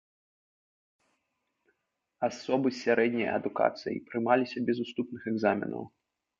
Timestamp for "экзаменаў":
5.35-5.83